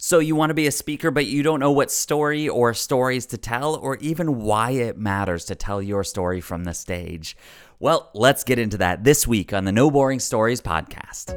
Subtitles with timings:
[0.00, 3.26] So, you want to be a speaker, but you don't know what story or stories
[3.26, 7.36] to tell, or even why it matters to tell your story from the stage?
[7.80, 11.34] Well, let's get into that this week on the No Boring Stories podcast.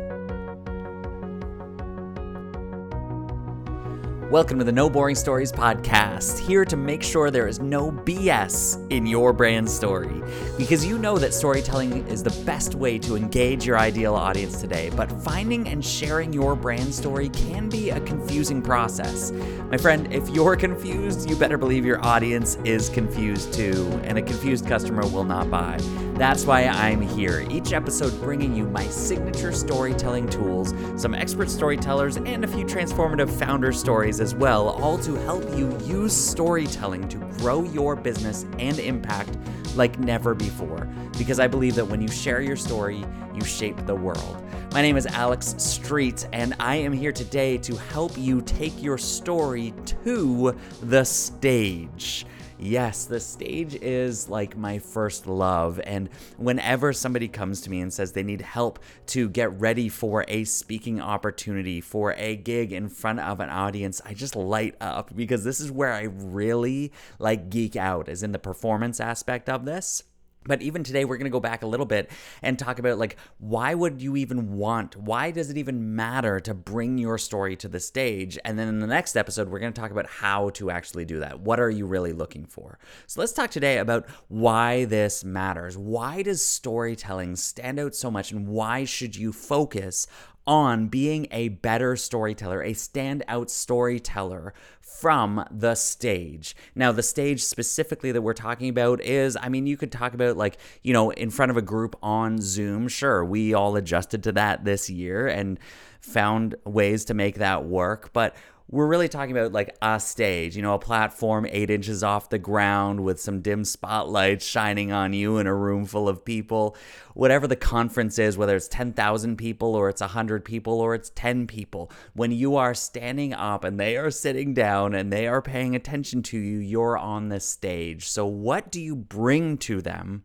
[4.31, 8.89] Welcome to the No Boring Stories podcast, here to make sure there is no BS
[8.89, 10.23] in your brand story.
[10.57, 14.89] Because you know that storytelling is the best way to engage your ideal audience today,
[14.95, 19.31] but finding and sharing your brand story can be a confusing process.
[19.69, 24.21] My friend, if you're confused, you better believe your audience is confused too, and a
[24.21, 25.77] confused customer will not buy.
[26.13, 32.15] That's why I'm here, each episode bringing you my signature storytelling tools, some expert storytellers,
[32.15, 37.17] and a few transformative founder stories as well, all to help you use storytelling to
[37.39, 39.37] grow your business and impact
[39.75, 40.87] like never before.
[41.17, 43.03] Because I believe that when you share your story,
[43.33, 44.43] you shape the world.
[44.73, 48.97] My name is Alex Street, and I am here today to help you take your
[48.97, 52.25] story to the stage.
[52.63, 55.81] Yes, the stage is like my first love.
[55.83, 60.23] And whenever somebody comes to me and says they need help to get ready for
[60.27, 65.15] a speaking opportunity, for a gig in front of an audience, I just light up
[65.15, 69.65] because this is where I really like geek out, as in the performance aspect of
[69.65, 70.03] this.
[70.43, 72.09] But even today, we're going to go back a little bit
[72.41, 76.53] and talk about like, why would you even want, why does it even matter to
[76.53, 78.39] bring your story to the stage?
[78.43, 81.19] And then in the next episode, we're going to talk about how to actually do
[81.19, 81.39] that.
[81.41, 82.79] What are you really looking for?
[83.07, 85.77] So let's talk today about why this matters.
[85.77, 88.31] Why does storytelling stand out so much?
[88.31, 90.07] And why should you focus
[90.47, 96.55] on being a better storyteller, a standout storyteller from the stage.
[96.75, 100.37] Now, the stage specifically that we're talking about is, I mean, you could talk about
[100.37, 102.87] like, you know, in front of a group on Zoom.
[102.87, 105.59] Sure, we all adjusted to that this year and
[106.01, 108.11] found ways to make that work.
[108.13, 108.35] But
[108.71, 112.39] we're really talking about like a stage, you know, a platform eight inches off the
[112.39, 116.77] ground with some dim spotlights shining on you in a room full of people.
[117.13, 121.47] Whatever the conference is, whether it's 10,000 people or it's 100 people or it's 10
[121.47, 125.75] people, when you are standing up and they are sitting down and they are paying
[125.75, 128.07] attention to you, you're on the stage.
[128.07, 130.23] So, what do you bring to them?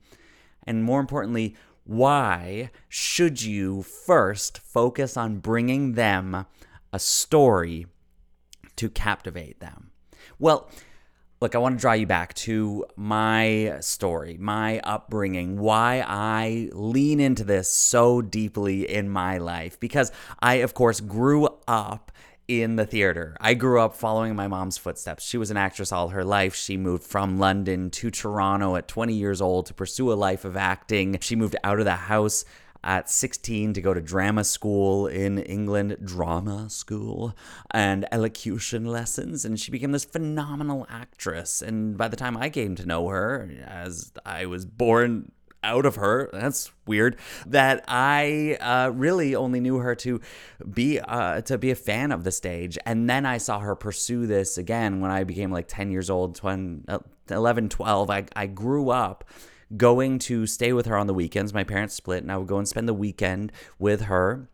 [0.62, 6.46] And more importantly, why should you first focus on bringing them
[6.92, 7.86] a story?
[8.76, 9.90] To captivate them?
[10.38, 10.70] Well,
[11.40, 17.20] look, I want to draw you back to my story, my upbringing, why I lean
[17.20, 19.78] into this so deeply in my life.
[19.78, 22.12] Because I, of course, grew up
[22.48, 23.36] in the theater.
[23.40, 25.24] I grew up following my mom's footsteps.
[25.24, 26.54] She was an actress all her life.
[26.54, 30.56] She moved from London to Toronto at 20 years old to pursue a life of
[30.56, 31.18] acting.
[31.20, 32.44] She moved out of the house
[32.86, 37.36] at 16 to go to drama school in England, drama school,
[37.72, 39.44] and elocution lessons.
[39.44, 41.60] And she became this phenomenal actress.
[41.60, 45.32] And by the time I came to know her, as I was born
[45.64, 46.30] out of her.
[46.32, 47.18] That's weird.
[47.46, 50.20] That I uh, really only knew her to
[50.72, 54.26] be uh, to be a fan of the stage, and then I saw her pursue
[54.26, 56.84] this again when I became like ten years old, 20,
[57.30, 58.10] 11, 12.
[58.10, 59.24] I I grew up
[59.76, 61.54] going to stay with her on the weekends.
[61.54, 64.48] My parents split, and I would go and spend the weekend with her.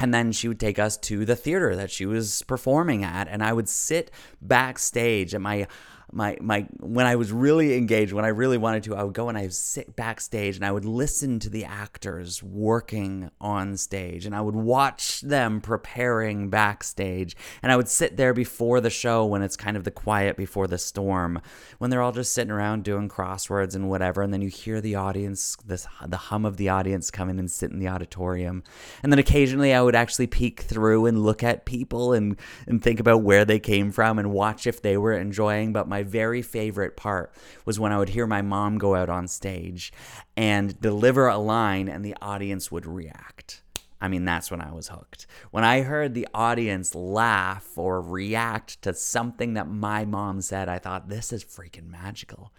[0.00, 3.28] And then she would take us to the theater that she was performing at.
[3.28, 4.10] And I would sit
[4.40, 5.66] backstage at my
[6.14, 9.28] my my when I was really engaged, when I really wanted to, I would go
[9.28, 14.24] and I would sit backstage and I would listen to the actors working on stage
[14.24, 17.36] and I would watch them preparing backstage.
[17.62, 20.68] And I would sit there before the show when it's kind of the quiet before
[20.68, 21.40] the storm
[21.78, 24.22] when they're all just sitting around doing crosswords and whatever.
[24.22, 27.50] And then you hear the audience this the hum of the audience come in and
[27.50, 28.62] sit in the auditorium.
[29.02, 32.36] And then occasionally I would actually peek through and look at people and
[32.68, 36.03] and think about where they came from and watch if they were enjoying but my
[36.04, 37.32] very favorite part
[37.64, 39.92] was when I would hear my mom go out on stage
[40.36, 43.62] and deliver a line and the audience would react.
[44.00, 45.26] I mean, that's when I was hooked.
[45.50, 50.78] When I heard the audience laugh or react to something that my mom said, I
[50.78, 52.52] thought, this is freaking magical.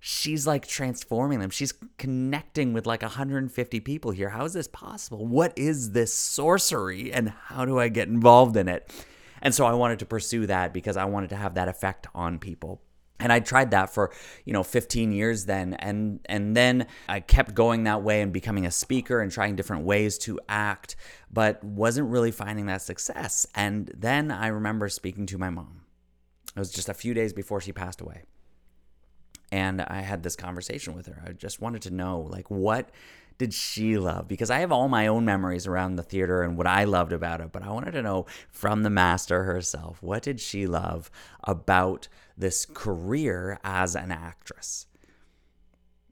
[0.00, 1.50] She's like transforming them.
[1.50, 4.30] She's connecting with like 150 people here.
[4.30, 5.26] How is this possible?
[5.26, 8.90] What is this sorcery and how do I get involved in it?
[9.44, 12.38] And so I wanted to pursue that because I wanted to have that effect on
[12.38, 12.80] people.
[13.20, 14.12] And I tried that for
[14.44, 15.74] you know 15 years then.
[15.74, 19.84] And and then I kept going that way and becoming a speaker and trying different
[19.84, 20.96] ways to act
[21.30, 23.46] but wasn't really finding that success.
[23.54, 25.82] And then I remember speaking to my mom.
[26.56, 28.22] It was just a few days before she passed away.
[29.50, 31.22] And I had this conversation with her.
[31.26, 32.90] I just wanted to know like what
[33.38, 34.28] did she love?
[34.28, 37.40] Because I have all my own memories around the theater and what I loved about
[37.40, 41.10] it, but I wanted to know from the master herself what did she love
[41.42, 44.86] about this career as an actress?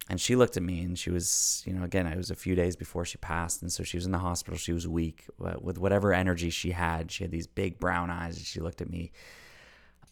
[0.09, 2.57] And she looked at me and she was, you know, again, it was a few
[2.57, 3.63] days before she passed.
[3.63, 4.59] And so she was in the hospital.
[4.59, 8.37] She was weak, but with whatever energy she had, she had these big brown eyes.
[8.37, 9.13] And she looked at me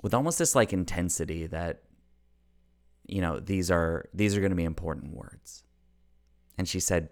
[0.00, 1.82] with almost this like intensity that,
[3.06, 5.64] you know, these are, these are going to be important words.
[6.60, 7.08] And she said,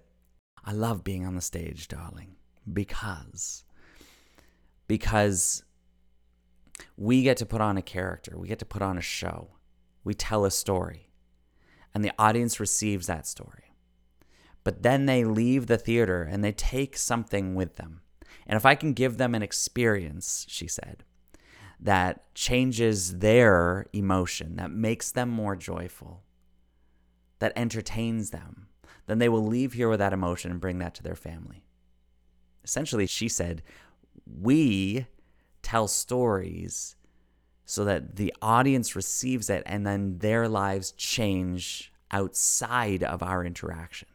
[0.62, 2.36] I love being on the stage, darling,
[2.70, 3.64] because,
[4.86, 5.62] because
[6.98, 9.52] we get to put on a character, we get to put on a show,
[10.04, 11.08] we tell a story,
[11.94, 13.72] and the audience receives that story.
[14.64, 18.02] But then they leave the theater and they take something with them.
[18.46, 21.04] And if I can give them an experience, she said,
[21.80, 26.22] that changes their emotion, that makes them more joyful,
[27.38, 28.67] that entertains them,
[29.08, 31.64] then they will leave here with that emotion and bring that to their family.
[32.62, 33.62] Essentially, she said,
[34.26, 35.06] We
[35.62, 36.94] tell stories
[37.64, 44.08] so that the audience receives it and then their lives change outside of our interaction.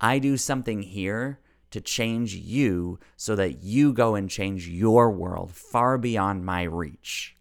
[0.00, 1.40] I do something here
[1.70, 7.36] to change you so that you go and change your world far beyond my reach.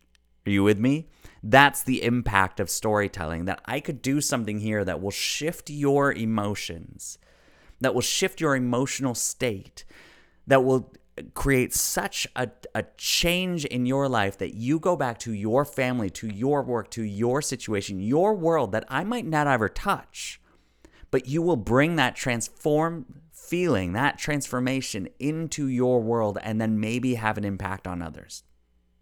[0.45, 1.07] Are you with me?
[1.41, 6.11] That's the impact of storytelling that I could do something here that will shift your
[6.11, 7.17] emotions,
[7.79, 9.85] that will shift your emotional state,
[10.47, 10.93] that will
[11.33, 16.09] create such a, a change in your life that you go back to your family,
[16.09, 20.41] to your work, to your situation, your world that I might not ever touch,
[21.11, 27.15] but you will bring that transform feeling, that transformation into your world and then maybe
[27.15, 28.43] have an impact on others.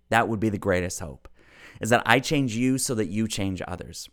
[0.09, 1.27] That would be the greatest hope
[1.81, 4.09] is that I change you so that you change others.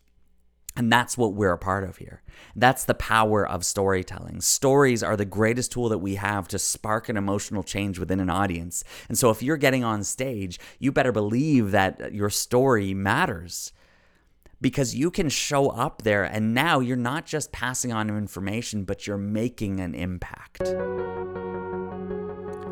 [0.76, 2.22] And that's what we're a part of here.
[2.56, 4.40] That's the power of storytelling.
[4.40, 8.28] Stories are the greatest tool that we have to spark an emotional change within an
[8.28, 8.82] audience.
[9.08, 13.72] And so if you're getting on stage, you better believe that your story matters
[14.60, 19.06] because you can show up there and now you're not just passing on information, but
[19.06, 20.75] you're making an impact.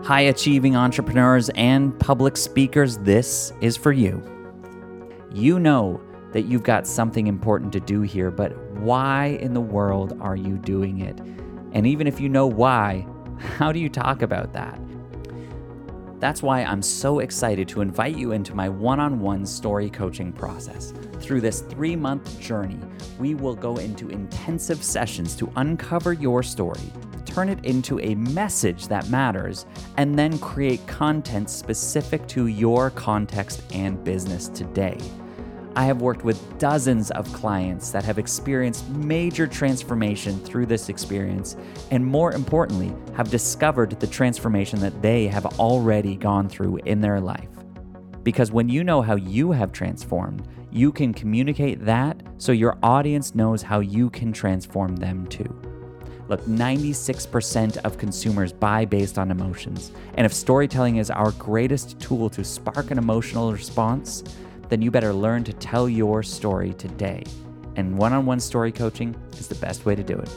[0.04, 4.41] High achieving entrepreneurs and public speakers, this is for you.
[5.34, 6.00] You know
[6.32, 10.58] that you've got something important to do here, but why in the world are you
[10.58, 11.18] doing it?
[11.72, 13.06] And even if you know why,
[13.38, 14.78] how do you talk about that?
[16.20, 20.32] That's why I'm so excited to invite you into my one on one story coaching
[20.32, 20.92] process.
[21.18, 22.78] Through this three month journey,
[23.18, 26.92] we will go into intensive sessions to uncover your story,
[27.24, 29.64] turn it into a message that matters,
[29.96, 35.00] and then create content specific to your context and business today.
[35.74, 41.56] I have worked with dozens of clients that have experienced major transformation through this experience,
[41.90, 47.20] and more importantly, have discovered the transformation that they have already gone through in their
[47.20, 47.48] life.
[48.22, 53.34] Because when you know how you have transformed, you can communicate that so your audience
[53.34, 55.58] knows how you can transform them too.
[56.28, 59.90] Look, 96% of consumers buy based on emotions.
[60.14, 64.22] And if storytelling is our greatest tool to spark an emotional response,
[64.72, 67.22] then you better learn to tell your story today.
[67.76, 70.30] And one on one story coaching is the best way to do it.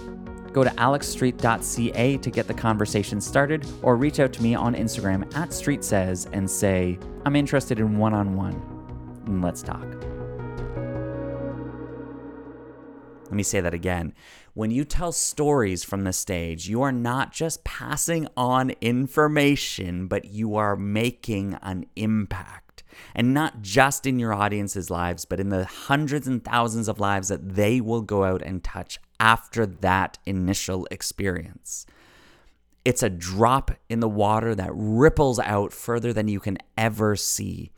[0.52, 5.24] Go to alexstreet.ca to get the conversation started or reach out to me on Instagram
[5.38, 8.62] at StreetSays and say, I'm interested in one on one.
[9.26, 9.86] And let's talk.
[13.24, 14.14] Let me say that again.
[14.54, 20.26] When you tell stories from the stage, you are not just passing on information, but
[20.26, 22.65] you are making an impact
[23.14, 27.28] and not just in your audience's lives, but in the hundreds and thousands of lives
[27.28, 31.86] that they will go out and touch after that initial experience.
[32.84, 37.72] It's a drop in the water that ripples out further than you can ever see.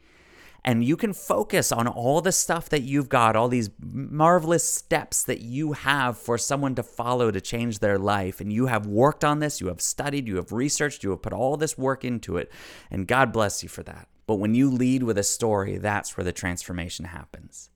[0.68, 5.24] And you can focus on all the stuff that you've got, all these marvelous steps
[5.24, 8.42] that you have for someone to follow to change their life.
[8.42, 11.32] And you have worked on this, you have studied, you have researched, you have put
[11.32, 12.52] all this work into it.
[12.92, 14.10] And God bless you for that.
[14.26, 17.70] But when you lead with a story, that's where the transformation happens.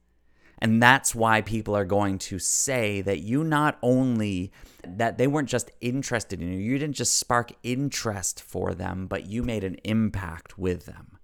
[0.58, 4.52] And that's why people are going to say that you not only
[4.86, 9.28] that they weren't just interested in you, you didn't just spark interest for them, but
[9.28, 11.20] you made an impact with them.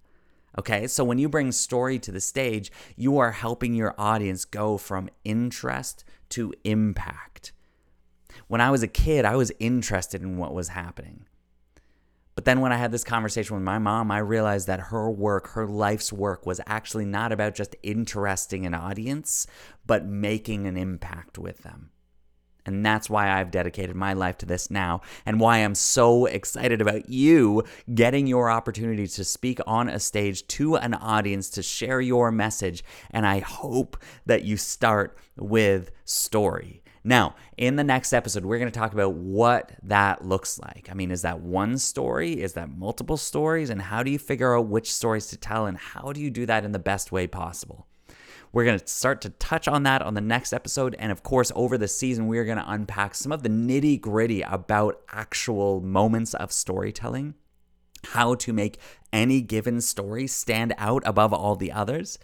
[0.58, 0.88] Okay?
[0.88, 5.10] So when you bring story to the stage, you are helping your audience go from
[5.24, 7.52] interest to impact.
[8.48, 11.26] When I was a kid, I was interested in what was happening.
[12.36, 15.48] But then when I had this conversation with my mom, I realized that her work,
[15.50, 19.48] her life's work, was actually not about just interesting an audience,
[19.88, 21.90] but making an impact with them.
[22.68, 26.82] And that's why I've dedicated my life to this now, and why I'm so excited
[26.82, 27.64] about you
[27.96, 32.84] getting your opportunity to speak on a stage to an audience to share your message.
[33.10, 36.84] And I hope that you start with story.
[37.04, 40.90] Now, in the next episode, we're going to talk about what that looks like.
[40.92, 42.42] I mean, is that one story?
[42.42, 43.70] Is that multiple stories?
[43.70, 45.68] And how do you figure out which stories to tell?
[45.68, 47.88] And how do you do that in the best way possible?
[48.51, 50.96] We're going to start to touch on that on the next episode.
[51.00, 54.42] And of course, over the season, we're going to unpack some of the nitty gritty
[54.42, 57.36] about actual moments of storytelling,
[58.06, 58.80] how to make
[59.12, 62.18] any given story stand out above all the others.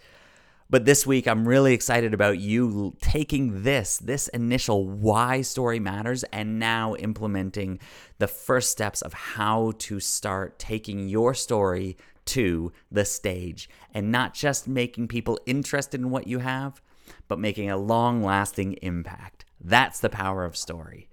[0.70, 6.24] But this week, I'm really excited about you taking this, this initial why story matters,
[6.24, 7.78] and now implementing
[8.18, 14.34] the first steps of how to start taking your story to the stage and not
[14.34, 16.80] just making people interested in what you have,
[17.28, 19.44] but making a long lasting impact.
[19.60, 21.08] That's the power of story.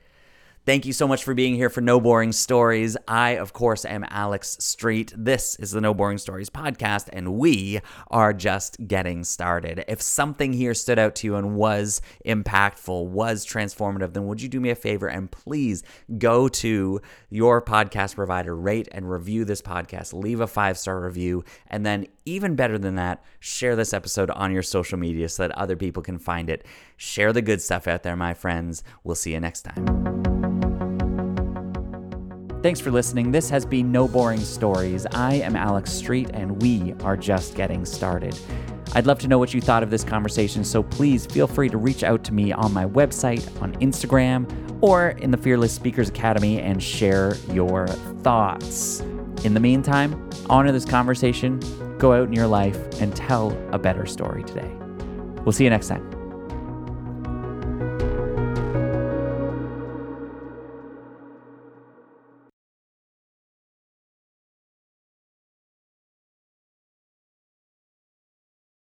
[0.63, 2.95] Thank you so much for being here for No Boring Stories.
[3.07, 5.11] I, of course, am Alex Street.
[5.17, 7.79] This is the No Boring Stories podcast, and we
[8.11, 9.83] are just getting started.
[9.87, 14.49] If something here stood out to you and was impactful, was transformative, then would you
[14.49, 15.81] do me a favor and please
[16.19, 17.01] go to
[17.31, 22.05] your podcast provider, rate and review this podcast, leave a five star review, and then
[22.25, 26.03] even better than that, share this episode on your social media so that other people
[26.03, 26.63] can find it.
[26.97, 28.83] Share the good stuff out there, my friends.
[29.03, 30.30] We'll see you next time.
[32.61, 33.31] Thanks for listening.
[33.31, 35.07] This has been No Boring Stories.
[35.07, 38.37] I am Alex Street, and we are just getting started.
[38.93, 41.79] I'd love to know what you thought of this conversation, so please feel free to
[41.79, 44.47] reach out to me on my website, on Instagram,
[44.79, 47.87] or in the Fearless Speakers Academy and share your
[48.21, 48.99] thoughts.
[49.43, 51.59] In the meantime, honor this conversation,
[51.97, 54.71] go out in your life, and tell a better story today.
[55.43, 56.20] We'll see you next time.